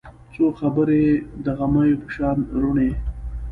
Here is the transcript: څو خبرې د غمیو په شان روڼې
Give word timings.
څو 0.33 0.45
خبرې 0.59 1.05
د 1.45 1.47
غمیو 1.57 2.01
په 2.01 2.09
شان 2.15 2.37
روڼې 2.61 2.89